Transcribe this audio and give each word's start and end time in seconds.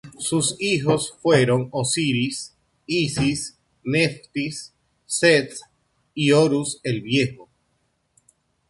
Sus 0.17 0.55
hijos 0.57 1.15
fueron 1.21 1.67
Osiris, 1.71 2.55
Isis, 2.87 3.59
Neftis, 3.83 4.73
Seth 5.05 5.59
y 6.15 6.31
Horus 6.31 6.79
el 6.81 7.01
viejo. 7.03 7.51